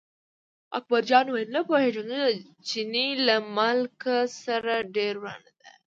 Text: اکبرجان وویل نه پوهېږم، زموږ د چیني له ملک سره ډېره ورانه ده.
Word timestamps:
اکبرجان 0.77 1.25
وویل 1.29 1.49
نه 1.57 1.61
پوهېږم، 1.67 2.05
زموږ 2.09 2.35
د 2.39 2.47
چیني 2.67 3.07
له 3.27 3.35
ملک 3.57 4.01
سره 4.43 4.73
ډېره 4.95 5.17
ورانه 5.21 5.51
ده. 5.61 5.69